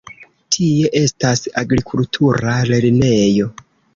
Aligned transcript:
Tie 0.53 0.87
estas 1.01 1.43
agrikultura 1.61 2.57
lernejo. 2.73 3.53